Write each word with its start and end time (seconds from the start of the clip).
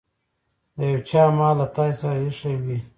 د 0.77 0.79
يو 0.91 0.99
چا 1.09 1.23
مال 1.37 1.55
له 1.59 1.67
تاسې 1.75 1.95
سره 2.01 2.15
ايښی 2.25 2.53
وي. 2.63 2.77